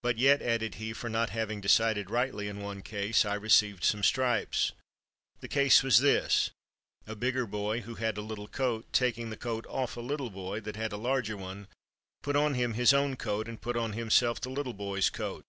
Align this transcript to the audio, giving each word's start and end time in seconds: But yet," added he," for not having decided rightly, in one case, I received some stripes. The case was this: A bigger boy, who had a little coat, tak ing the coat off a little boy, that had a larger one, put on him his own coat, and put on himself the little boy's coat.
But 0.00 0.16
yet," 0.16 0.40
added 0.40 0.76
he," 0.76 0.94
for 0.94 1.10
not 1.10 1.28
having 1.28 1.60
decided 1.60 2.08
rightly, 2.08 2.48
in 2.48 2.60
one 2.60 2.80
case, 2.80 3.26
I 3.26 3.34
received 3.34 3.84
some 3.84 4.02
stripes. 4.02 4.72
The 5.40 5.48
case 5.48 5.82
was 5.82 5.98
this: 5.98 6.48
A 7.06 7.14
bigger 7.14 7.46
boy, 7.46 7.82
who 7.82 7.96
had 7.96 8.16
a 8.16 8.22
little 8.22 8.48
coat, 8.48 8.90
tak 8.94 9.18
ing 9.18 9.28
the 9.28 9.36
coat 9.36 9.66
off 9.68 9.98
a 9.98 10.00
little 10.00 10.30
boy, 10.30 10.60
that 10.60 10.76
had 10.76 10.92
a 10.92 10.96
larger 10.96 11.36
one, 11.36 11.68
put 12.22 12.36
on 12.36 12.54
him 12.54 12.72
his 12.72 12.94
own 12.94 13.16
coat, 13.16 13.46
and 13.46 13.60
put 13.60 13.76
on 13.76 13.92
himself 13.92 14.40
the 14.40 14.48
little 14.48 14.72
boy's 14.72 15.10
coat. 15.10 15.44